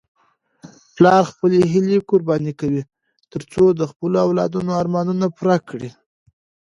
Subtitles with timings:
[0.95, 2.81] پلار خپلې هیلې قرباني کوي
[3.31, 5.89] ترڅو د خپلو اولادونو ارمانونه پوره کړي.